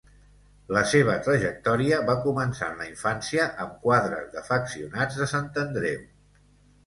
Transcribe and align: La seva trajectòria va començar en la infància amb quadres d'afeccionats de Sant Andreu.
La 0.75 0.81
seva 0.91 1.17
trajectòria 1.25 1.99
va 2.07 2.15
començar 2.23 2.69
en 2.73 2.79
la 2.83 2.87
infància 2.93 3.45
amb 3.65 3.77
quadres 3.85 4.31
d'afeccionats 4.37 5.19
de 5.21 5.27
Sant 5.35 5.53
Andreu. 5.65 6.01